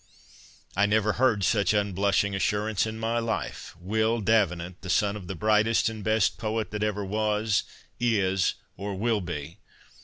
[0.75, 5.89] "I never heard such unblushing assurance in my life!—Will D'Avenant the son of the brightest
[5.89, 7.61] and best poet that ever was,
[7.99, 9.59] is, or will be?